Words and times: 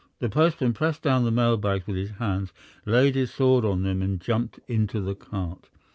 The 0.17 0.29
postman 0.29 0.73
pressed 0.73 1.03
down 1.03 1.25
the 1.25 1.29
mail 1.29 1.57
bags 1.57 1.85
with 1.85 1.95
his 1.95 2.09
hands, 2.13 2.51
laid 2.87 3.13
his 3.13 3.31
sword 3.31 3.63
on 3.63 3.83
them 3.83 4.01
and 4.01 4.19
jumped 4.19 4.59
into 4.67 4.99
the 4.99 5.13
cart. 5.13 5.69